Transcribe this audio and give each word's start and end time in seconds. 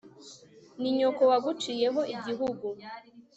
ni 0.79 0.89
nyoko 0.97 1.21
waguciyeho 1.31 2.01
igihugu 2.15 2.67